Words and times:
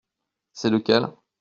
C’est 0.53 0.71
lequel? 0.71 1.09